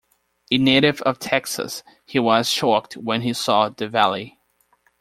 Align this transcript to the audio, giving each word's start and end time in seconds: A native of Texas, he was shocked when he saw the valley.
A 0.49 0.57
native 0.57 0.99
of 1.03 1.19
Texas, 1.19 1.83
he 2.07 2.17
was 2.17 2.49
shocked 2.49 2.97
when 2.97 3.21
he 3.21 3.33
saw 3.33 3.69
the 3.69 3.87
valley. 3.87 4.39